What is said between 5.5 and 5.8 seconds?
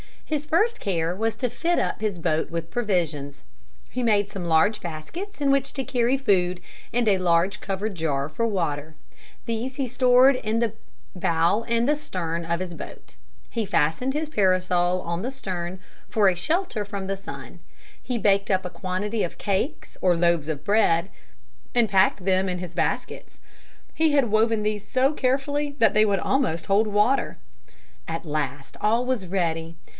which